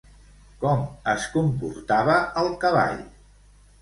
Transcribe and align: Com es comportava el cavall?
Com 0.61 0.81
es 1.13 1.27
comportava 1.35 2.17
el 2.43 2.53
cavall? 2.65 3.01